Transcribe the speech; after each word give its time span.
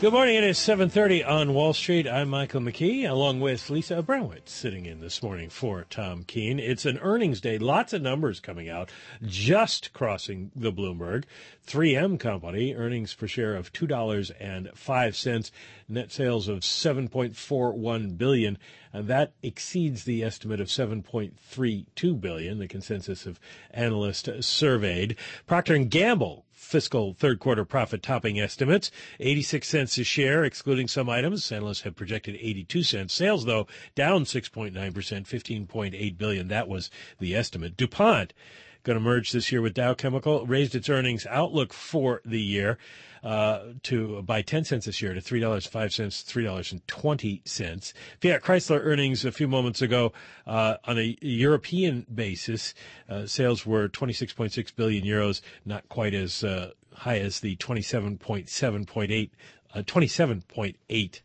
Good 0.00 0.12
morning. 0.12 0.36
It 0.36 0.44
is 0.44 0.58
7:30 0.58 1.24
on 1.24 1.54
Wall 1.54 1.72
Street. 1.72 2.06
I'm 2.06 2.28
Michael 2.28 2.60
McKee, 2.60 3.10
along 3.10 3.40
with 3.40 3.68
Lisa 3.68 4.00
Abramowicz, 4.00 4.48
sitting 4.48 4.86
in 4.86 5.00
this 5.00 5.24
morning 5.24 5.50
for 5.50 5.86
Tom 5.90 6.22
Keene. 6.22 6.60
It's 6.60 6.86
an 6.86 6.98
earnings 6.98 7.40
day. 7.40 7.58
Lots 7.58 7.92
of 7.92 8.00
numbers 8.00 8.38
coming 8.38 8.68
out, 8.68 8.90
just 9.26 9.92
crossing 9.92 10.52
the 10.54 10.72
Bloomberg. 10.72 11.24
3M 11.66 12.16
company 12.16 12.76
earnings 12.76 13.12
per 13.12 13.26
share 13.26 13.56
of 13.56 13.72
two 13.72 13.88
dollars 13.88 14.30
and 14.38 14.70
five 14.72 15.16
cents, 15.16 15.50
net 15.88 16.12
sales 16.12 16.46
of 16.46 16.60
7.41 16.60 18.16
billion, 18.16 18.56
and 18.92 19.08
that 19.08 19.32
exceeds 19.42 20.04
the 20.04 20.22
estimate 20.22 20.60
of 20.60 20.68
7.32 20.68 22.20
billion. 22.20 22.60
The 22.60 22.68
consensus 22.68 23.26
of 23.26 23.40
analysts 23.72 24.46
surveyed. 24.46 25.16
Procter 25.48 25.74
and 25.74 25.90
Gamble 25.90 26.44
fiscal 26.58 27.14
third 27.14 27.38
quarter 27.38 27.64
profit 27.64 28.02
topping 28.02 28.40
estimates. 28.40 28.90
86 29.20 29.68
cents 29.68 29.96
a 29.98 30.04
share, 30.04 30.44
excluding 30.44 30.88
some 30.88 31.08
items. 31.08 31.50
Analysts 31.52 31.82
have 31.82 31.96
projected 31.96 32.36
82 32.36 32.82
cents. 32.82 33.14
Sales, 33.14 33.44
though, 33.44 33.66
down 33.94 34.24
6.9%, 34.24 34.72
15.8 34.72 36.18
billion. 36.18 36.48
That 36.48 36.68
was 36.68 36.90
the 37.20 37.34
estimate. 37.34 37.76
DuPont 37.76 38.32
going 38.82 38.98
to 38.98 39.04
merge 39.04 39.32
this 39.32 39.52
year 39.52 39.60
with 39.60 39.74
Dow 39.74 39.94
Chemical, 39.94 40.46
raised 40.46 40.74
its 40.74 40.88
earnings 40.88 41.26
outlook 41.26 41.72
for 41.72 42.20
the 42.24 42.40
year 42.40 42.78
uh, 43.22 43.60
to 43.82 44.22
by 44.22 44.42
10 44.42 44.64
cents 44.64 44.86
this 44.86 45.02
year 45.02 45.14
to 45.14 45.20
$3.05, 45.20 45.70
$3.20. 45.70 47.92
Fiat 48.20 48.42
Chrysler 48.42 48.80
earnings 48.82 49.24
a 49.24 49.32
few 49.32 49.48
moments 49.48 49.82
ago 49.82 50.12
uh, 50.46 50.76
on 50.84 50.98
a 50.98 51.16
European 51.20 52.06
basis, 52.12 52.74
uh, 53.08 53.26
sales 53.26 53.66
were 53.66 53.88
26.6 53.88 54.76
billion 54.76 55.04
euros, 55.04 55.40
not 55.64 55.88
quite 55.88 56.14
as 56.14 56.44
uh, 56.44 56.70
high 56.94 57.18
as 57.18 57.40
the 57.40 57.56
27.7.8 57.56 59.30
uh, 59.74 59.82
27.8 59.82 61.20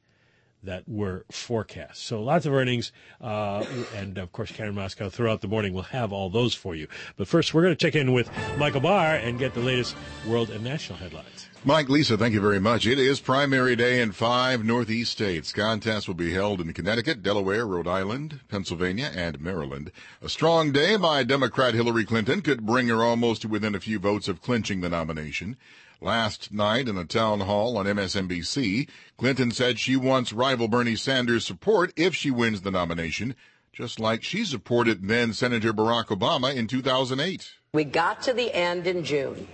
that 0.63 0.87
were 0.87 1.25
forecast. 1.31 2.03
So 2.03 2.21
lots 2.21 2.45
of 2.45 2.53
earnings, 2.53 2.91
uh, 3.21 3.65
and 3.95 4.17
of 4.17 4.31
course, 4.31 4.51
Karen 4.51 4.75
Moskow 4.75 5.11
throughout 5.11 5.41
the 5.41 5.47
morning 5.47 5.73
will 5.73 5.83
have 5.83 6.11
all 6.11 6.29
those 6.29 6.53
for 6.53 6.75
you. 6.75 6.87
But 7.17 7.27
first, 7.27 7.53
we're 7.53 7.63
going 7.63 7.75
to 7.75 7.85
check 7.85 7.95
in 7.95 8.13
with 8.13 8.29
Michael 8.57 8.81
Barr 8.81 9.15
and 9.15 9.37
get 9.37 9.53
the 9.53 9.61
latest 9.61 9.95
world 10.27 10.49
and 10.49 10.63
national 10.63 10.97
headlines. 10.97 11.47
Mike, 11.65 11.87
Lisa, 11.87 12.17
thank 12.17 12.33
you 12.33 12.41
very 12.41 12.59
much. 12.59 12.85
It 12.85 12.99
is 12.99 13.21
primary 13.21 13.77
day 13.77 14.01
in 14.01 14.11
five 14.11 14.65
Northeast 14.65 15.13
states. 15.13 15.53
Contests 15.53 16.09
will 16.09 16.13
be 16.13 16.33
held 16.33 16.59
in 16.59 16.73
Connecticut, 16.73 17.23
Delaware, 17.23 17.65
Rhode 17.65 17.87
Island, 17.87 18.41
Pennsylvania, 18.49 19.09
and 19.15 19.39
Maryland. 19.39 19.89
A 20.21 20.27
strong 20.27 20.73
day 20.73 20.97
by 20.97 21.23
Democrat 21.23 21.73
Hillary 21.73 22.03
Clinton 22.03 22.41
could 22.41 22.65
bring 22.65 22.89
her 22.89 23.01
almost 23.01 23.43
to 23.43 23.47
within 23.47 23.75
a 23.75 23.79
few 23.79 23.97
votes 23.97 24.27
of 24.27 24.41
clinching 24.41 24.81
the 24.81 24.89
nomination. 24.89 25.55
Last 26.01 26.51
night 26.51 26.89
in 26.89 26.97
a 26.97 27.05
town 27.05 27.39
hall 27.39 27.77
on 27.77 27.85
MSNBC, 27.85 28.89
Clinton 29.15 29.51
said 29.51 29.79
she 29.79 29.95
wants 29.95 30.33
rival 30.33 30.67
Bernie 30.67 30.97
Sanders' 30.97 31.45
support 31.45 31.93
if 31.95 32.13
she 32.13 32.29
wins 32.29 32.63
the 32.63 32.71
nomination, 32.71 33.35
just 33.71 34.01
like 34.01 34.21
she 34.21 34.43
supported 34.43 35.07
then 35.07 35.31
Senator 35.31 35.71
Barack 35.71 36.07
Obama 36.07 36.53
in 36.53 36.67
2008. 36.67 37.53
We 37.71 37.85
got 37.85 38.21
to 38.23 38.33
the 38.33 38.53
end 38.53 38.85
in 38.85 39.05
June. 39.05 39.47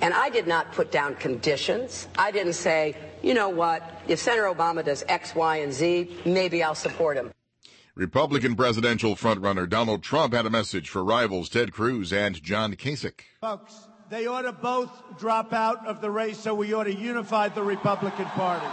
And 0.00 0.14
I 0.14 0.30
did 0.30 0.46
not 0.46 0.72
put 0.72 0.90
down 0.90 1.16
conditions. 1.16 2.08
I 2.16 2.30
didn't 2.30 2.52
say, 2.52 2.96
you 3.22 3.34
know 3.34 3.48
what, 3.48 3.82
if 4.06 4.18
Senator 4.18 4.44
Obama 4.44 4.84
does 4.84 5.04
X, 5.08 5.34
Y, 5.34 5.56
and 5.56 5.72
Z, 5.72 6.16
maybe 6.24 6.62
I'll 6.62 6.74
support 6.74 7.16
him. 7.16 7.32
Republican 7.96 8.54
presidential 8.54 9.16
frontrunner 9.16 9.68
Donald 9.68 10.04
Trump 10.04 10.32
had 10.32 10.46
a 10.46 10.50
message 10.50 10.88
for 10.88 11.02
rivals 11.02 11.48
Ted 11.48 11.72
Cruz 11.72 12.12
and 12.12 12.40
John 12.40 12.74
Kasich. 12.74 13.22
Folks, 13.40 13.88
they 14.08 14.28
ought 14.28 14.42
to 14.42 14.52
both 14.52 15.18
drop 15.18 15.52
out 15.52 15.84
of 15.84 16.00
the 16.00 16.10
race, 16.10 16.38
so 16.38 16.54
we 16.54 16.72
ought 16.72 16.84
to 16.84 16.94
unify 16.94 17.48
the 17.48 17.62
Republican 17.62 18.26
Party. 18.26 18.66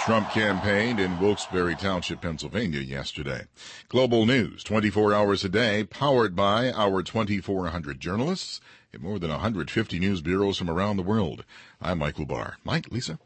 Trump 0.00 0.30
campaigned 0.30 1.00
in 1.00 1.18
Wilkes-Barre 1.18 1.74
Township, 1.74 2.20
Pennsylvania 2.22 2.80
yesterday. 2.80 3.48
Global 3.88 4.24
news 4.24 4.62
24 4.62 5.12
hours 5.12 5.44
a 5.44 5.48
day, 5.48 5.84
powered 5.84 6.34
by 6.34 6.70
our 6.70 7.02
2,400 7.02 8.00
journalists 8.00 8.60
in 8.85 8.85
more 9.00 9.18
than 9.18 9.30
150 9.30 9.98
news 9.98 10.20
bureaus 10.20 10.58
from 10.58 10.70
around 10.70 10.96
the 10.96 11.02
world. 11.02 11.44
I'm 11.80 11.98
Michael 11.98 12.26
Barr. 12.26 12.58
Mike, 12.64 12.88
Lisa. 12.90 13.18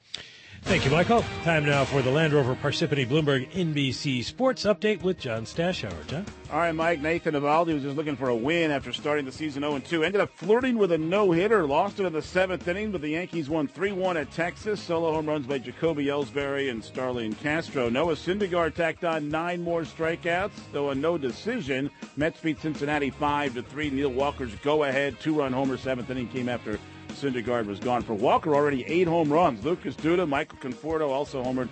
Thank 0.63 0.85
you, 0.85 0.91
Michael. 0.93 1.25
Time 1.43 1.65
now 1.65 1.85
for 1.85 2.01
the 2.01 2.13
Land 2.13 2.33
Rover 2.33 2.55
Parsippany 2.55 3.05
Bloomberg 3.05 3.51
NBC 3.51 4.23
Sports 4.23 4.65
Update 4.65 5.03
with 5.03 5.19
John 5.19 5.45
Stashower. 5.45 6.07
John? 6.07 6.25
All 6.53 6.61
right, 6.61 6.73
Mike. 6.73 7.01
Nathan 7.01 7.35
Eovaldi 7.35 7.75
was 7.75 7.83
just 7.83 7.97
looking 7.97 8.15
for 8.15 8.29
a 8.29 8.37
win 8.37 8.71
after 8.71 8.93
starting 8.93 9.25
the 9.25 9.33
season 9.33 9.65
0-2. 9.65 10.05
Ended 10.05 10.21
up 10.21 10.31
flirting 10.37 10.79
with 10.79 10.93
a 10.93 10.99
no-hitter. 10.99 11.67
Lost 11.67 11.99
it 11.99 12.05
in 12.05 12.13
the 12.13 12.23
seventh 12.23 12.69
inning, 12.69 12.93
but 12.93 13.01
the 13.01 13.09
Yankees 13.09 13.51
won 13.51 13.67
3-1 13.67 14.21
at 14.21 14.31
Texas. 14.31 14.81
Solo 14.81 15.13
home 15.13 15.27
runs 15.27 15.47
by 15.47 15.59
Jacoby 15.59 16.07
Ellsbury 16.07 16.71
and 16.71 16.85
Starlin 16.85 17.35
Castro. 17.35 17.89
Noah 17.89 18.15
Syndergaard 18.15 18.75
tacked 18.75 19.03
on 19.03 19.29
nine 19.29 19.63
more 19.63 19.83
strikeouts, 19.83 20.53
though 20.73 20.91
a 20.91 20.95
no 20.95 21.19
decision. 21.19 21.91
Mets 22.17 22.39
beat 22.41 22.61
Cincinnati 22.61 23.11
5-3. 23.11 23.91
Neil 23.91 24.11
Walker's 24.11 24.55
go-ahead 24.57 25.19
two-run 25.19 25.53
homer 25.53 25.79
seventh 25.79 26.11
inning 26.11 26.29
came 26.29 26.49
after 26.49 26.79
Syndergaard 27.21 27.67
was 27.67 27.79
gone. 27.79 28.03
For 28.03 28.15
Walker, 28.15 28.55
already 28.55 28.85
eight 28.87 29.07
home 29.07 29.33
runs. 29.33 29.65
Lucas 29.65 29.95
Duda, 29.97 30.29
Michael 30.29 30.59
Conforto 30.59 31.09
also 31.09 31.43
homered. 31.43 31.69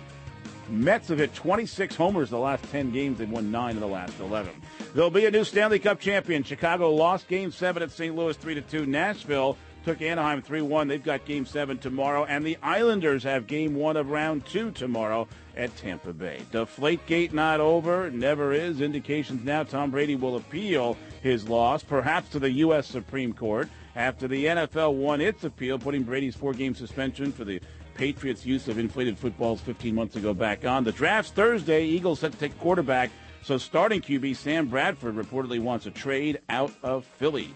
Mets 0.69 1.07
have 1.07 1.17
hit 1.17 1.33
26 1.33 1.95
homers 1.95 2.29
the 2.29 2.37
last 2.37 2.63
10 2.65 2.91
games. 2.91 3.17
They've 3.17 3.29
won 3.29 3.49
nine 3.49 3.75
of 3.75 3.81
the 3.81 3.87
last 3.87 4.19
11. 4.19 4.51
There'll 4.93 5.09
be 5.09 5.25
a 5.25 5.31
new 5.31 5.43
Stanley 5.43 5.79
Cup 5.79 5.99
champion. 5.99 6.43
Chicago 6.43 6.93
lost 6.93 7.27
Game 7.27 7.51
7 7.51 7.81
at 7.81 7.91
St. 7.91 8.15
Louis 8.15 8.37
3-2. 8.37 8.85
Nashville 8.85 9.57
took 9.89 10.03
Anaheim 10.03 10.39
3-1. 10.43 10.87
They've 10.87 11.03
got 11.03 11.25
Game 11.25 11.47
7 11.47 11.79
tomorrow. 11.79 12.23
And 12.23 12.45
the 12.45 12.59
Islanders 12.61 13.23
have 13.23 13.47
Game 13.47 13.73
1 13.73 13.97
of 13.97 14.11
Round 14.11 14.45
2 14.45 14.69
tomorrow 14.69 15.27
at 15.57 15.75
Tampa 15.77 16.13
Bay. 16.13 16.41
Deflate 16.51 17.03
Gate 17.07 17.33
not 17.33 17.59
over. 17.59 18.11
Never 18.11 18.53
is. 18.53 18.81
Indications 18.81 19.43
now 19.43 19.63
Tom 19.63 19.89
Brady 19.89 20.15
will 20.15 20.35
appeal 20.35 20.95
his 21.23 21.49
loss, 21.49 21.81
perhaps 21.81 22.29
to 22.29 22.39
the 22.39 22.51
U.S. 22.51 22.85
Supreme 22.85 23.33
Court 23.33 23.67
after 23.95 24.27
the 24.27 24.45
NFL 24.45 24.93
won 24.93 25.21
its 25.21 25.43
appeal, 25.43 25.79
putting 25.79 26.03
Brady's 26.03 26.35
four 26.35 26.53
game 26.53 26.75
suspension 26.75 27.31
for 27.31 27.43
the 27.43 27.59
Patriots' 27.95 28.45
use 28.45 28.67
of 28.67 28.77
inflated 28.77 29.17
footballs 29.17 29.59
15 29.61 29.95
months 29.95 30.15
ago 30.15 30.35
back 30.35 30.65
on. 30.65 30.83
The 30.83 30.91
draft's 30.91 31.31
Thursday. 31.31 31.83
Eagles 31.85 32.19
set 32.19 32.31
to 32.31 32.37
take 32.37 32.55
quarterback. 32.59 33.09
So 33.41 33.57
starting 33.57 34.01
QB 34.01 34.35
Sam 34.35 34.67
Bradford 34.67 35.15
reportedly 35.15 35.59
wants 35.59 35.87
a 35.87 35.91
trade 35.91 36.41
out 36.47 36.73
of 36.83 37.05
Philly. 37.05 37.55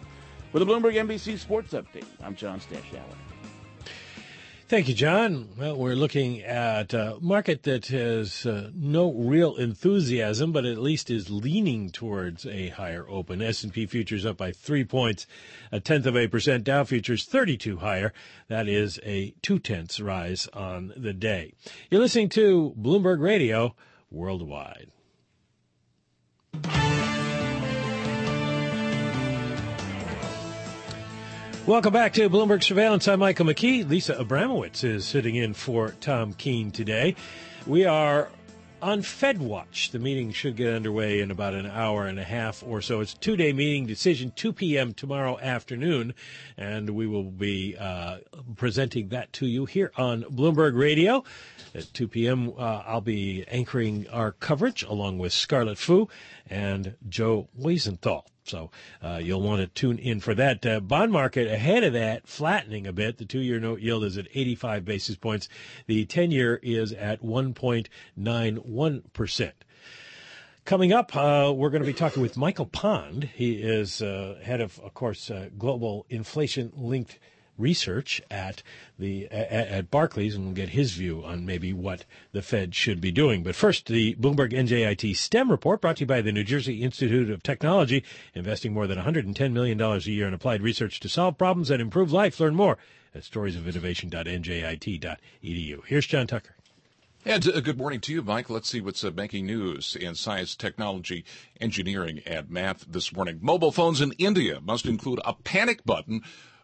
With 0.54 0.62
a 0.62 0.66
Bloomberg 0.68 0.94
NBC 0.94 1.40
Sports 1.40 1.74
Update, 1.74 2.06
I'm 2.24 2.36
John 2.36 2.60
Stashower. 2.60 3.02
Thank 4.68 4.88
you, 4.88 4.94
John. 4.94 5.50
Well, 5.58 5.76
we're 5.76 5.96
looking 5.96 6.42
at 6.42 6.94
a 6.94 7.18
market 7.20 7.64
that 7.64 7.88
has 7.88 8.46
uh, 8.46 8.70
no 8.76 9.12
real 9.12 9.56
enthusiasm, 9.56 10.52
but 10.52 10.64
at 10.64 10.78
least 10.78 11.10
is 11.10 11.32
leaning 11.32 11.90
towards 11.90 12.46
a 12.46 12.70
higher 12.70 13.04
open. 13.10 13.42
S&P 13.42 13.88
futures 13.88 14.28
up 14.28 14.38
by 14.38 14.52
three 14.52 14.84
points, 14.84 15.26
a 15.72 15.80
tenth 15.80 16.06
of 16.06 16.16
a 16.16 16.28
percent. 16.28 16.64
Dow 16.64 16.84
futures 16.84 17.26
32 17.26 17.78
higher. 17.78 18.14
That 18.48 18.68
is 18.68 19.00
a 19.04 19.34
two 19.42 19.58
tenths 19.58 20.00
rise 20.00 20.48
on 20.54 20.94
the 20.96 21.14
day. 21.14 21.54
You're 21.90 22.02
listening 22.02 22.30
to 22.30 22.76
Bloomberg 22.80 23.20
Radio 23.20 23.76
Worldwide. 24.12 24.92
Welcome 31.66 31.94
back 31.94 32.12
to 32.16 32.30
Bloomberg 32.30 32.62
Surveillance. 32.62 33.08
I'm 33.08 33.20
Michael 33.20 33.46
McKee. 33.46 33.88
Lisa 33.88 34.16
Abramowicz 34.16 34.84
is 34.84 35.06
sitting 35.06 35.36
in 35.36 35.54
for 35.54 35.92
Tom 36.02 36.34
Keene 36.34 36.72
today. 36.72 37.16
We 37.66 37.86
are 37.86 38.28
on 38.82 39.02
Fed 39.02 39.40
Watch. 39.40 39.92
The 39.92 40.00
meeting 40.00 40.34
should 40.34 40.58
get 40.58 40.74
underway 40.74 41.22
in 41.22 41.32
about 41.32 41.54
an 41.54 41.66
hour 41.66 42.06
and 42.06 42.20
a 42.20 42.24
half 42.26 42.64
or 42.68 42.82
so. 42.82 43.00
It's 43.00 43.14
a 43.14 43.18
two 43.18 43.38
day 43.38 43.54
meeting 43.54 43.86
decision, 43.86 44.34
2 44.36 44.52
p.m. 44.52 44.94
tomorrow 44.94 45.40
afternoon, 45.40 46.14
and 46.58 46.90
we 46.90 47.08
will 47.08 47.32
be 47.32 47.78
uh, 47.80 48.18
presenting 48.58 49.08
that 49.10 49.32
to 49.32 49.48
you 49.48 49.64
here 49.64 49.94
on 49.96 50.24
Bloomberg 50.24 50.78
Radio. 50.78 51.24
At 51.74 51.94
2 51.94 52.10
p.m., 52.10 52.52
uh, 52.58 52.84
I'll 52.86 53.00
be 53.00 53.46
anchoring 53.48 54.06
our 54.10 54.34
coverage 54.34 54.84
along 54.84 55.18
with 55.18 55.32
Scarlett 55.32 55.78
Fu 55.78 56.10
and 56.50 56.96
Joe 57.08 57.48
Weisenthal. 57.58 58.26
So 58.46 58.72
uh, 59.02 59.20
you'll 59.22 59.42
want 59.42 59.62
to 59.62 59.68
tune 59.68 59.98
in 59.98 60.20
for 60.20 60.36
that. 60.36 60.66
Uh, 60.66 60.80
bond 60.80 61.12
market 61.12 61.48
ahead 61.48 61.84
of 61.84 61.94
that, 61.94 62.28
flattening 62.28 62.86
a 62.86 62.94
bit. 62.94 63.18
The 63.18 63.26
two-year 63.26 63.60
note 63.60 63.80
yield 63.80 64.04
is 64.04 64.18
at 64.18 64.28
85 64.34 64.86
basis 64.86 65.16
points. 65.16 65.50
The 65.88 66.06
10-year 66.06 66.60
is 66.62 66.92
at 66.94 67.24
1.91 67.24 69.14
percent. 69.14 69.56
Coming 70.66 70.94
up, 70.94 71.14
uh, 71.14 71.52
we're 71.54 71.70
going 71.70 71.82
to 71.82 71.88
be 71.88 71.94
talking 71.94 72.22
with 72.22 72.38
Michael 72.38 72.66
Pond. 72.66 73.26
He 73.36 73.56
is 73.56 74.02
uh, 74.02 74.40
head 74.42 74.62
of, 74.62 74.80
of 74.80 74.94
course, 74.94 75.30
uh, 75.30 75.50
global 75.58 76.06
inflation-linked 76.10 77.20
research 77.58 78.22
at 78.32 78.64
the 78.98 79.28
at, 79.28 79.92
Barclays, 79.92 80.36
and 80.36 80.46
we'll 80.46 80.54
get 80.54 80.70
his 80.70 80.94
view 80.94 81.22
on 81.24 81.46
maybe 81.46 81.74
what 81.74 82.06
the 82.32 82.42
Fed 82.42 82.74
should 82.76 83.02
be 83.02 83.12
doing. 83.12 83.44
But 83.44 83.56
first, 83.56 83.88
the 83.88 84.16
Bloomberg 84.16 84.54
NJIT 84.54 85.16
STEM 85.16 85.52
report, 85.52 85.82
brought 85.82 85.98
to 85.98 86.02
you 86.02 86.08
by 86.08 86.22
the 86.22 86.32
New 86.32 86.44
Jersey 86.44 86.82
Institute 86.82 87.30
of 87.30 87.44
Technology, 87.44 88.04
investing 88.34 88.74
more 88.74 88.88
than 88.88 88.98
110 88.98 89.54
million 89.54 89.78
dollars 89.78 90.08
a 90.08 90.12
year 90.12 90.28
in 90.28 90.34
applied 90.34 90.62
research 90.62 91.00
to 91.02 91.10
solve 91.10 91.38
problems 91.38 91.70
and 91.70 91.82
improve 91.82 92.12
life. 92.12 92.40
Learn 92.40 92.56
more 92.56 92.78
at 93.16 93.24
storiesofinnovation.njit.edu. 93.24 95.86
Here's 95.86 96.08
John 96.08 96.28
Tucker. 96.28 96.56
And 97.26 97.48
uh, 97.48 97.62
good 97.62 97.78
morning 97.78 98.02
to 98.02 98.12
you, 98.12 98.22
Mike. 98.22 98.50
Let's 98.50 98.68
see 98.68 98.82
what's 98.82 99.02
uh, 99.02 99.12
making 99.16 99.46
news 99.46 99.96
in 99.96 100.14
science, 100.16 100.56
technology, 100.56 101.24
engineering, 101.62 102.22
and 102.26 102.50
math 102.50 102.84
this 102.86 103.14
morning. 103.14 103.40
Mobile 103.42 103.72
phones 103.72 104.02
in 104.02 104.12
India 104.18 104.60
must 104.60 104.86
include 104.86 105.22
a 105.24 105.34
panic 105.34 105.86
button 105.86 106.22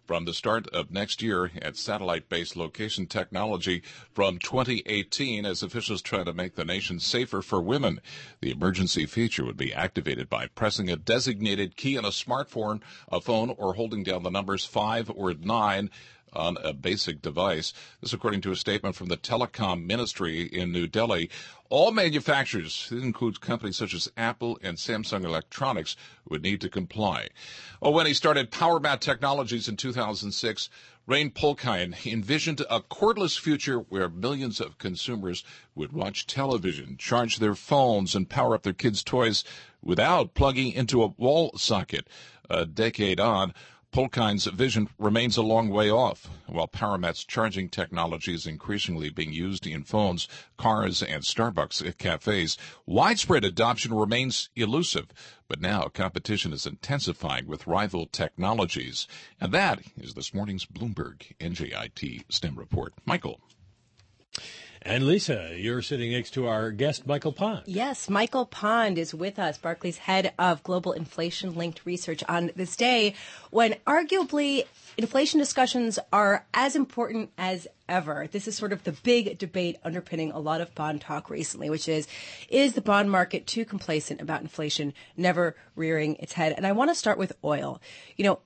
from 0.10 0.26
the 0.26 0.34
start 0.34 0.68
of 0.70 0.90
next 0.90 1.22
year 1.22 1.52
at 1.62 1.78
satellite-based 1.78 2.56
location 2.56 3.06
technology 3.06 3.84
from 4.12 4.40
2018 4.40 5.46
as 5.46 5.62
officials 5.62 6.02
try 6.02 6.24
to 6.24 6.34
make 6.34 6.56
the 6.56 6.66
nation 6.66 7.00
safer 7.00 7.44
for 7.44 7.62
women. 7.62 8.02
The 8.42 8.50
emergency 8.50 9.06
feature 9.06 9.46
would 9.46 9.56
be 9.56 9.72
activated 9.72 10.28
by 10.28 10.48
pressing 10.48 10.90
a 10.90 10.96
designated 10.96 11.78
key 11.78 11.96
on 11.96 12.06
a 12.06 12.10
smartphone, 12.10 12.82
a 13.12 13.22
phone, 13.22 13.54
or 13.56 13.76
holding 13.76 14.02
down 14.02 14.24
the 14.24 14.32
numbers 14.32 14.66
5 14.66 15.12
or 15.14 15.36
9 15.36 15.92
on 16.34 16.58
a 16.64 16.74
basic 16.74 17.22
device. 17.22 17.74
This 18.02 18.14
according 18.14 18.42
to 18.42 18.52
a 18.52 18.56
statement 18.56 18.96
from 18.96 19.08
the 19.08 19.18
Telecom 19.18 19.86
Ministry 19.86 20.44
in 20.44 20.72
New 20.72 20.88
Delhi. 20.88 21.30
All 21.70 21.92
manufacturers, 21.92 22.88
this 22.90 23.04
includes 23.04 23.38
companies 23.38 23.78
such 23.78 23.94
as 23.94 24.12
Apple 24.18 24.60
and 24.64 24.78
Samsung 24.78 25.24
Electronics, 25.24 25.96
would 26.28 26.42
need 26.42 26.62
to 26.62 26.70
comply. 26.70 27.30
Oh, 27.82 27.92
when 27.92 28.08
he 28.08 28.14
started 28.14 28.52
PowerMat 28.52 29.00
Technologies 29.00 29.68
in 29.68 29.78
2006, 29.78 30.70
Ran 31.10 31.32
Poliakine 31.32 32.06
envisioned 32.06 32.62
a 32.70 32.82
cordless 32.82 33.40
future 33.40 33.80
where 33.80 34.10
millions 34.10 34.62
of 34.62 34.78
consumers 34.78 35.44
would 35.74 35.92
watch 35.92 36.28
television, 36.28 36.98
charge 36.98 37.38
their 37.38 37.56
phones, 37.56 38.14
and 38.14 38.30
power 38.30 38.54
up 38.54 38.62
their 38.62 38.74
kids' 38.74 39.04
toys 39.04 39.44
without 39.82 40.36
plugging 40.36 40.72
into 40.72 41.02
a 41.02 41.08
wall 41.08 41.52
socket. 41.58 42.08
A 42.48 42.66
decade 42.66 43.20
on, 43.20 43.54
Poliakine's 43.92 44.46
vision 44.46 44.88
remains 45.00 45.36
a 45.36 45.42
long 45.42 45.70
way 45.70 45.90
off. 45.90 46.30
While 46.46 46.68
PowerMat's 46.68 47.26
charging 47.26 47.70
technology 47.70 48.36
is 48.36 48.46
increasingly 48.46 49.10
being 49.10 49.34
used 49.34 49.66
in 49.66 49.84
phones, 49.84 50.28
cars, 50.58 51.02
and 51.02 51.24
Starbucks 51.24 51.98
cafes, 51.98 52.56
widespread 52.86 53.44
adoption 53.44 53.92
remains 53.96 54.50
elusive. 54.56 55.08
But 55.48 55.60
now 55.60 55.86
competition 55.86 56.54
is 56.54 56.68
intensifying 56.68 57.48
with 57.48 57.66
rival 57.66 58.06
technologies. 58.06 59.08
And 59.42 59.52
that 59.54 59.82
is 59.98 60.14
this 60.14 60.36
morning's 60.36 60.68
Bloomberg 60.68 61.36
NJIT 61.40 62.26
STEM 62.30 62.58
report. 62.58 62.94
Michael. 63.06 63.42
And 64.82 65.06
Lisa, 65.06 65.54
you're 65.58 65.82
sitting 65.82 66.12
next 66.12 66.32
to 66.32 66.48
our 66.48 66.72
guest, 66.72 67.06
Michael 67.06 67.34
Pond. 67.34 67.64
Yes, 67.66 68.10
Michael 68.10 68.46
Pond 68.46 68.98
is 68.98 69.14
with 69.14 69.38
us, 69.38 69.58
Barclays 69.58 69.98
head 69.98 70.34
of 70.40 70.64
global 70.64 70.94
inflation 70.94 71.56
linked 71.56 71.86
research, 71.86 72.24
on 72.30 72.52
this 72.56 72.78
day 72.78 73.14
when 73.52 73.74
arguably 73.86 74.66
inflation 74.98 75.38
discussions 75.38 76.00
are 76.14 76.46
as 76.54 76.78
important 76.78 77.30
as 77.38 77.68
ever. 77.90 78.28
This 78.32 78.48
is 78.48 78.56
sort 78.56 78.72
of 78.72 78.86
the 78.86 78.94
big 78.94 79.38
debate 79.38 79.78
underpinning 79.84 80.32
a 80.32 80.40
lot 80.40 80.62
of 80.62 80.74
bond 80.76 81.02
talk 81.02 81.30
recently, 81.30 81.70
which 81.70 81.90
is, 81.90 82.08
is 82.48 82.74
the 82.74 82.82
bond 82.82 83.12
market 83.12 83.46
too 83.46 83.66
complacent 83.66 84.22
about 84.22 84.42
inflation 84.42 84.94
never 85.18 85.58
rearing 85.76 86.16
its 86.16 86.34
head? 86.34 86.54
And 86.56 86.66
I 86.66 86.72
want 86.72 86.90
to 86.90 86.96
start 86.96 87.18
with 87.18 87.34
oil. 87.44 87.82
You 88.16 88.24
know, 88.24 88.40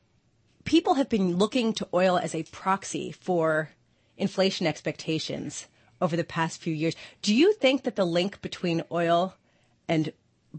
people 0.63 0.95
have 0.95 1.09
been 1.09 1.37
looking 1.37 1.73
to 1.73 1.87
oil 1.93 2.17
as 2.17 2.33
a 2.33 2.41
proxy 2.43 3.11
for 3.11 3.69
inflation 4.17 4.65
expectations 4.65 5.67
over 6.03 6.17
the 6.17 6.23
past 6.25 6.61
few 6.61 6.73
years. 6.73 6.95
Do 7.21 7.33
you 7.33 7.53
think 7.53 7.83
that 7.83 7.95
the 7.95 8.05
link 8.05 8.41
between 8.41 8.83
oil 8.91 9.35
and 9.87 10.11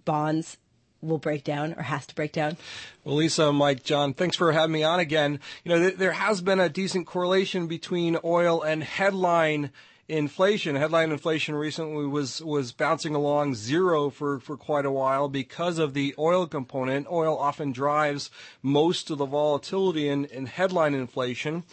bonds 0.06 0.56
will 1.02 1.18
break 1.18 1.44
down 1.44 1.74
or 1.74 1.82
has 1.82 2.06
to 2.06 2.14
break 2.14 2.32
down? 2.32 2.56
Well, 3.04 3.16
Lisa, 3.16 3.52
Mike, 3.52 3.84
John, 3.84 4.14
thanks 4.14 4.36
for 4.36 4.52
having 4.52 4.72
me 4.72 4.82
on 4.82 5.00
again. 5.00 5.38
You 5.62 5.68
know, 5.68 5.78
th- 5.78 5.98
there 5.98 6.12
has 6.12 6.40
been 6.40 6.58
a 6.58 6.70
decent 6.70 7.06
correlation 7.06 7.66
between 7.66 8.16
oil 8.24 8.62
and 8.62 8.82
headline 8.82 9.70
inflation. 10.08 10.76
Headline 10.76 11.12
inflation 11.12 11.54
recently 11.54 12.06
was 12.06 12.42
was 12.42 12.72
bouncing 12.72 13.14
along 13.14 13.54
zero 13.54 14.10
for 14.10 14.40
for 14.40 14.56
quite 14.56 14.86
a 14.86 14.90
while 14.90 15.28
because 15.28 15.78
of 15.78 15.92
the 15.94 16.14
oil 16.18 16.46
component. 16.46 17.06
Oil 17.10 17.38
often 17.38 17.72
drives 17.72 18.30
most 18.62 19.10
of 19.10 19.18
the 19.18 19.26
volatility 19.26 20.08
in, 20.08 20.24
in 20.26 20.46
headline 20.46 20.94
inflation 20.94 21.64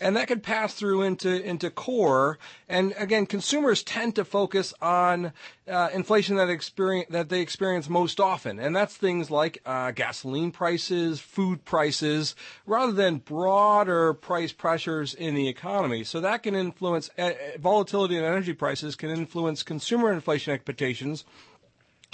and 0.00 0.16
that 0.16 0.28
could 0.28 0.42
pass 0.42 0.74
through 0.74 1.02
into 1.02 1.42
into 1.42 1.70
core. 1.70 2.38
And 2.68 2.94
again, 2.96 3.26
consumers 3.26 3.82
tend 3.82 4.14
to 4.16 4.24
focus 4.24 4.72
on 4.80 5.32
uh, 5.68 5.90
inflation 5.92 6.36
that 6.36 6.48
experience 6.48 7.08
that 7.10 7.28
they 7.28 7.40
experience 7.40 7.88
most 7.88 8.20
often, 8.20 8.58
and 8.58 8.74
that's 8.74 8.96
things 8.96 9.30
like 9.30 9.60
uh, 9.66 9.90
gasoline 9.90 10.50
prices, 10.50 11.20
food 11.20 11.64
prices, 11.64 12.34
rather 12.66 12.92
than 12.92 13.18
broader 13.18 14.14
price 14.14 14.52
pressures 14.52 15.14
in 15.14 15.34
the 15.34 15.48
economy. 15.48 16.04
So 16.04 16.20
that 16.20 16.42
can 16.42 16.54
influence 16.54 17.10
uh, 17.18 17.32
volatility 17.58 18.16
in 18.16 18.24
energy 18.24 18.52
prices 18.52 18.96
can 18.96 19.10
influence 19.10 19.62
consumer 19.62 20.12
inflation 20.12 20.52
expectations 20.52 21.24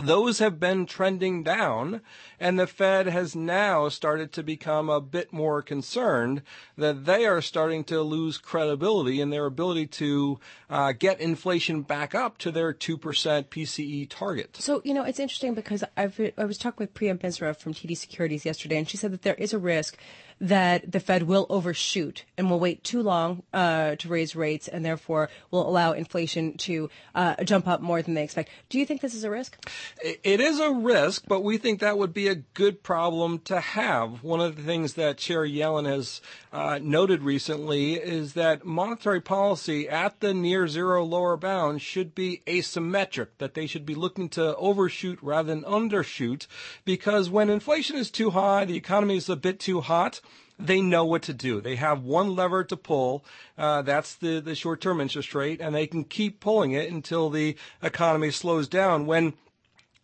those 0.03 0.41
have 0.41 0.61
been 0.61 0.85
trending 0.85 1.43
down, 1.43 2.03
and 2.39 2.59
the 2.59 2.67
Fed 2.67 3.07
has 3.07 3.35
now 3.35 3.89
started 3.89 4.31
to 4.33 4.43
become 4.43 4.91
a 4.91 5.01
bit 5.01 5.33
more 5.33 5.63
concerned 5.63 6.43
that 6.77 7.07
they 7.07 7.25
are 7.25 7.41
starting 7.41 7.83
to 7.85 8.03
lose 8.03 8.37
credibility 8.37 9.21
in 9.21 9.31
their 9.31 9.47
ability 9.47 9.87
to 9.87 10.39
uh, 10.69 10.93
get 10.93 11.19
inflation 11.19 11.81
back 11.81 12.15
up 12.15 12.37
to 12.39 12.51
their 12.51 12.75
2% 12.75 12.99
PCE 12.99 14.09
target. 14.11 14.57
So, 14.59 14.83
you 14.85 14.93
know, 14.93 15.03
it's 15.03 15.21
interesting 15.21 15.55
because 15.55 15.83
I've, 15.97 16.21
I 16.37 16.45
was 16.45 16.59
talking 16.59 16.85
with 16.85 16.93
Priya 16.93 17.15
Misra 17.15 17.57
from 17.57 17.73
TD 17.73 17.97
Securities 17.97 18.45
yesterday, 18.45 18.77
and 18.77 18.89
she 18.89 18.99
said 18.99 19.13
that 19.13 19.23
there 19.23 19.35
is 19.35 19.55
a 19.55 19.59
risk 19.59 19.97
that 20.41 20.91
the 20.93 21.01
Fed 21.01 21.23
will 21.23 21.47
overshoot 21.49 22.25
and 22.37 22.51
will 22.51 22.61
wait 22.61 22.85
too 22.85 23.03
long 23.03 23.43
uh, 23.53 23.97
to 23.97 24.09
raise 24.09 24.37
rates 24.37 24.69
and 24.69 24.85
therefore 24.85 25.31
will 25.51 25.67
allow 25.67 25.93
inflation 25.93 26.57
to 26.59 26.91
uh, 27.15 27.43
jump 27.45 27.67
up 27.67 27.81
more 27.81 28.03
than 28.03 28.15
they 28.15 28.25
expect. 28.25 28.51
Do 28.69 28.79
you 28.79 28.85
think 28.85 29.01
this 29.01 29.15
is 29.15 29.25
a 29.25 29.31
risk? 29.31 29.57
It 30.03 30.41
is 30.41 30.61
a 30.61 30.73
risk, 30.73 31.25
but 31.27 31.43
we 31.43 31.57
think 31.57 31.81
that 31.81 31.97
would 31.97 32.13
be 32.13 32.29
a 32.29 32.35
good 32.35 32.83
problem 32.83 33.39
to 33.41 33.61
have. 33.61 34.23
One 34.23 34.41
of 34.41 34.57
the 34.57 34.63
things 34.63 34.95
that 34.95 35.17
Chair 35.17 35.47
Yellen 35.47 35.87
has 35.87 36.21
uh, 36.53 36.79
noted 36.83 37.23
recently 37.23 37.95
is 37.95 38.35
that 38.35 38.65
monetary 38.65 39.21
policy 39.21 39.89
at 39.89 40.21
the 40.21 40.35
near 40.35 40.69
zero 40.69 41.05
lower 41.05 41.37
bound 41.37 41.81
should 41.81 42.15
be 42.15 42.43
asymmetric, 42.47 43.29
that 43.39 43.55
they 43.55 43.67
should 43.67 43.87
be 43.87 43.95
looking 43.95 44.29
to 44.31 44.55
overshoot 44.57 45.19
rather 45.23 45.55
than 45.55 45.65
undershoot, 45.65 46.47
because 46.85 47.31
when 47.31 47.49
inflation 47.49 47.97
is 47.97 48.11
too 48.11 48.31
high, 48.31 48.65
the 48.65 48.77
economy 48.77 49.17
is 49.17 49.29
a 49.29 49.37
bit 49.37 49.59
too 49.61 49.81
hot, 49.81 50.21
they 50.59 50.81
know 50.81 51.05
what 51.05 51.23
to 51.23 51.35
do. 51.35 51.61
They 51.61 51.77
have 51.77 52.03
one 52.03 52.35
lever 52.35 52.65
to 52.65 52.77
pull. 52.77 53.25
Uh, 53.59 53.83
that's 53.83 54.15
the, 54.15 54.41
the 54.41 54.55
short 54.55 54.81
term 54.81 55.01
interest 55.01 55.35
rate, 55.35 55.61
and 55.61 55.75
they 55.75 55.87
can 55.87 56.05
keep 56.05 56.41
pulling 56.41 56.73
it 56.73 56.91
until 56.91 57.31
the 57.31 57.57
economy 57.83 58.31
slows 58.31 58.69
down. 58.69 59.07
When 59.07 59.35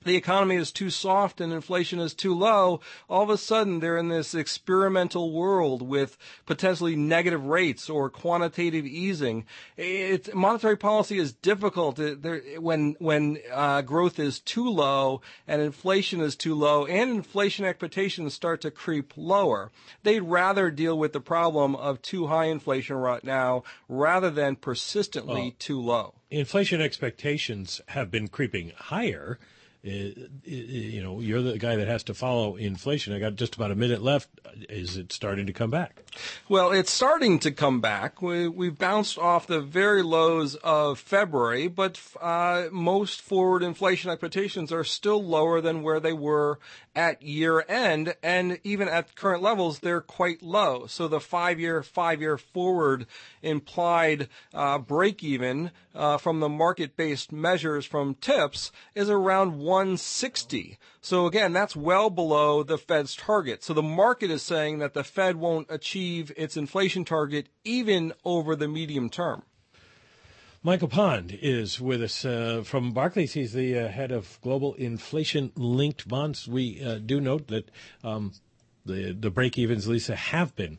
the 0.05 0.17
economy 0.17 0.57
is 0.57 0.73
too 0.73 0.91
soft 0.91 1.41
and 1.41 1.53
inflation 1.53 1.99
is 1.99 2.15
too 2.15 2.35
low, 2.35 2.81
all 3.09 3.23
of 3.23 3.31
a 3.31 3.39
sudden 3.39 3.81
they're 3.81 3.97
in 3.97 4.09
this 4.09 4.35
experimental 4.35 5.33
world 5.33 5.83
with 5.83 6.17
potentially 6.47 6.97
negative 6.97 7.45
rates 7.45 7.89
or 7.89 8.11
quantitative 8.11 8.87
easing. 8.87 9.45
It's, 9.77 10.33
monetary 10.35 10.77
policy 10.77 11.19
is 11.19 11.33
difficult 11.33 12.01
when 12.59 12.97
when 12.99 13.39
uh, 13.53 13.83
growth 13.83 14.19
is 14.19 14.41
too 14.41 14.69
low 14.69 15.21
and 15.47 15.63
inflation 15.63 16.21
is 16.21 16.37
too 16.37 16.55
low, 16.55 16.87
and 16.87 17.11
inflation 17.11 17.65
expectations 17.65 18.35
start 18.35 18.61
to 18.63 18.71
creep 18.71 19.13
lower. 19.17 19.71
They'd 20.03 20.21
rather 20.21 20.71
deal 20.71 20.99
with 20.99 21.13
the 21.13 21.21
problem 21.21 21.75
of 21.77 22.03
too 22.03 22.27
high 22.27 22.47
inflation 22.47 22.97
right 22.97 23.23
now 23.23 23.65
rather 23.89 24.31
than 24.31 24.57
persistently 24.57 25.43
well, 25.43 25.53
too 25.59 25.81
low. 25.81 26.15
Inflation 26.31 26.81
expectations 26.81 27.81
have 27.89 28.11
been 28.11 28.29
creeping 28.29 28.73
higher 28.77 29.39
you 29.83 31.03
know, 31.03 31.21
you're 31.21 31.43
the 31.43 31.59
guy 31.59 31.75
that 31.77 31.89
has 31.89 32.05
to 32.05 32.15
follow 32.15 32.55
inflation. 32.55 33.13
I 33.13 33.19
got 33.19 33.35
just 33.35 33.57
about 33.57 33.73
a 33.73 33.75
minute 33.75 34.01
left. 34.01 34.29
Is 34.69 34.97
it 34.97 35.13
starting 35.13 35.47
to 35.47 35.53
come 35.53 35.71
back? 35.71 36.03
Well, 36.49 36.71
it's 36.71 36.93
starting 36.93 37.41
to 37.41 37.51
come 37.51 37.81
back. 37.81 38.23
We, 38.23 38.47
we've 38.47 38.79
bounced 38.79 39.19
off 39.19 39.47
the 39.47 39.61
very 39.61 40.03
lows 40.03 40.55
of 40.57 41.01
February, 41.01 41.67
but 41.67 42.01
uh, 42.21 42.67
most 42.71 43.23
forward 43.23 43.65
inflation 43.65 44.11
expectations 44.11 44.71
are 44.73 44.85
still 44.85 45.23
lower 45.23 45.61
than 45.61 45.83
where 45.83 45.99
they 45.99 46.13
were 46.13 46.61
at 46.95 47.23
year 47.23 47.65
end, 47.69 48.15
and 48.23 48.59
even 48.65 48.89
at 48.89 49.15
current 49.15 49.43
levels, 49.43 49.79
they're 49.79 50.01
quite 50.01 50.43
low. 50.43 50.87
So 50.87 51.09
the 51.09 51.21
five-year, 51.21 51.83
five-year 51.83 52.39
forward 52.39 53.07
implied 53.41 54.29
uh, 54.53 54.79
break 54.79 55.23
even 55.25 55.71
uh, 55.95 56.19
from 56.19 56.41
the 56.41 56.49
market-based 56.49 57.33
measures 57.33 57.87
from 57.87 58.15
TIPS 58.17 58.73
is 58.95 59.09
around 59.09 59.59
160. 59.59 60.79
So 61.01 61.27
again, 61.27 61.53
that's 61.53 61.75
well 61.75 62.11
below 62.11 62.63
the 62.63 62.79
Fed's 62.79 63.17
target. 63.17 63.65
So 63.65 63.73
the 63.73 63.83
market 63.83 64.31
is 64.31 64.43
saying 64.43 64.79
that 64.79 64.95
the 64.95 65.05
Fed 65.05 65.37
won't 65.37 65.67
achieve 65.71 66.33
its 66.37 66.57
inflation 66.57 67.05
target 67.05 67.49
even 67.65 68.13
over 68.25 68.55
the 68.55 68.69
medium 68.69 69.09
term. 69.09 69.43
Michael 70.65 70.87
Pond 70.87 71.37
is 71.43 71.81
with 71.81 72.01
us 72.05 72.25
uh, 72.25 72.63
from 72.65 72.93
Barclays. 72.93 73.33
He's 73.33 73.53
the 73.53 73.77
uh, 73.77 73.89
head 73.89 74.13
of 74.13 74.39
global 74.43 74.75
inflation 74.75 75.51
linked 75.57 76.07
bonds. 76.07 76.47
We 76.47 76.81
uh, 76.81 76.99
do 77.05 77.21
note 77.21 77.49
that 77.49 77.69
um, 78.05 78.33
the 78.87 79.11
the 79.11 79.29
break 79.29 79.59
evens, 79.59 79.89
Lisa, 79.89 80.15
have 80.15 80.55
been 80.55 80.79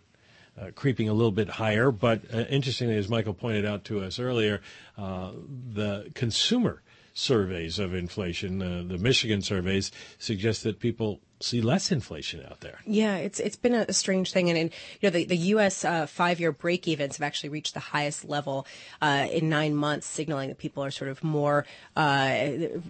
uh, 0.58 0.68
creeping 0.74 1.10
a 1.10 1.14
little 1.14 1.34
bit 1.34 1.50
higher. 1.50 1.92
But 1.92 2.22
uh, 2.34 2.46
interestingly, 2.50 2.96
as 2.96 3.10
Michael 3.10 3.34
pointed 3.34 3.66
out 3.66 3.84
to 3.86 4.00
us 4.00 4.20
earlier, 4.20 4.62
uh, 4.98 5.34
the 5.74 6.10
consumer 6.16 6.82
surveys 7.14 7.78
of 7.78 7.94
inflation, 7.94 8.60
the 8.60 8.98
Michigan 8.98 9.42
surveys, 9.42 9.92
suggest 10.18 10.64
that 10.64 10.80
people 10.80 11.20
see 11.44 11.62
less 11.62 11.92
inflation 11.92 12.44
out 12.50 12.62
there. 12.62 12.80
Yeah, 12.86 13.18
it's 13.18 13.40
it's 13.40 13.56
been 13.56 13.74
a, 13.74 13.94
strange 13.94 14.32
thing, 14.32 14.50
and, 14.50 14.58
and 14.58 14.72
you 15.02 15.10
know 15.10 15.12
the 15.12 15.26
the 15.26 15.38
U.S. 15.38 15.86
Uh, 15.86 16.06
five 16.06 16.40
year 16.40 16.52
break 16.52 16.88
evens 16.88 17.18
have 17.18 17.26
actually 17.26 17.50
reached 17.50 17.74
the 17.74 17.80
highest 17.80 18.26
level 18.26 18.66
uh, 19.02 19.28
in 19.32 19.50
nine 19.50 19.76
months, 19.76 20.08
signaling 20.08 20.50
that 20.50 20.58
people 20.58 20.84
are 20.84 20.92
sort 20.92 21.12
of 21.12 21.24
more 21.24 21.66
uh, 21.96 22.36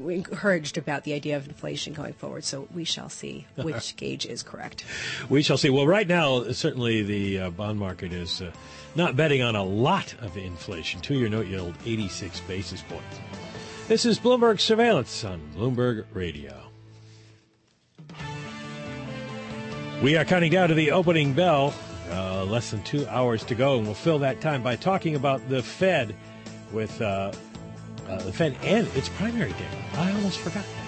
encouraged 0.08 0.78
about 0.78 1.04
the 1.04 1.14
idea 1.14 1.38
of 1.38 1.48
inflation 1.48 1.94
going 1.94 2.14
forward. 2.14 2.44
So 2.44 2.68
we 2.74 2.84
shall 2.84 3.10
see 3.10 3.46
which 3.56 3.96
gauge 3.96 4.26
is 4.26 4.44
correct. 4.44 4.86
We 5.30 5.42
shall 5.42 5.58
see. 5.58 5.70
Well, 5.70 5.88
right 5.88 6.08
now, 6.08 6.52
certainly 6.52 7.04
the 7.04 7.40
uh, 7.40 7.50
bond 7.52 7.80
market 7.80 8.14
is 8.14 8.42
uh, 8.42 8.52
not 8.96 9.16
betting 9.16 9.42
on 9.42 9.56
a 9.56 9.64
lot 9.64 10.14
of 10.22 10.38
inflation. 10.38 11.02
Two 11.02 11.16
year 11.16 11.30
note 11.30 11.48
yield, 11.48 11.76
86 11.86 12.40
basis 12.42 12.82
points. 12.82 13.20
This 13.88 14.06
is 14.06 14.18
Bloomberg 14.18 14.62
Surveillance 14.62 15.24
on 15.26 15.42
Bloomberg 15.56 16.06
Radio. 16.14 16.73
We 20.04 20.18
are 20.18 20.26
counting 20.26 20.52
down 20.52 20.68
to 20.68 20.76
the 20.76 20.92
opening 20.92 21.32
bell. 21.32 21.74
Uh, 22.12 22.44
less 22.44 22.72
than 22.72 22.84
two 22.84 23.08
hours 23.08 23.46
to 23.46 23.56
go, 23.56 23.78
and 23.78 23.86
we'll 23.86 23.96
fill 23.96 24.20
that 24.20 24.42
time 24.42 24.62
by 24.62 24.76
talking 24.76 25.16
about 25.16 25.48
the 25.48 25.64
Fed 25.64 26.14
with 26.74 27.02
uh, 27.02 27.32
uh, 28.10 28.18
the 28.18 28.34
Fed 28.34 28.58
and 28.64 28.86
its 28.98 29.08
primary 29.08 29.54
day. 29.54 29.66
I 29.94 30.12
almost 30.12 30.40
forgot 30.40 30.66
that. 30.66 30.83